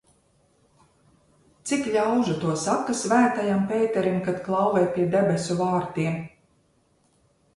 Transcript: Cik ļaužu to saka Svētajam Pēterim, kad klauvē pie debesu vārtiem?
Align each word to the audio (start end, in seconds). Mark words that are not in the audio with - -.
Cik 1.71 1.89
ļaužu 1.95 2.37
to 2.45 2.55
saka 2.61 2.95
Svētajam 3.01 3.61
Pēterim, 3.73 4.17
kad 4.29 4.39
klauvē 4.47 4.83
pie 4.95 5.05
debesu 5.17 5.59
vārtiem? 5.63 6.17